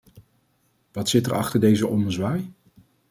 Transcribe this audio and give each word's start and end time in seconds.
Wat 0.91 1.09
zit 1.09 1.25
er 1.25 1.33
achter 1.33 1.59
deze 1.59 1.87
ommezwaai? 1.87 2.53